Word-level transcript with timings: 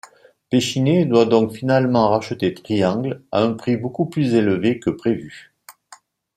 Pechiney 0.49 1.05
doit 1.05 1.25
donc 1.27 1.51
finalement 1.51 2.09
racheter 2.09 2.55
Triangle 2.55 3.21
à 3.31 3.43
un 3.43 3.53
prix 3.53 3.77
beaucoup 3.77 4.07
plus 4.07 4.33
élevé 4.33 4.79
que 4.79 4.89
prévu. 4.89 5.53